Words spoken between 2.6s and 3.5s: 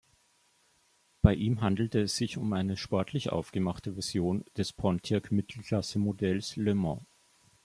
sportlich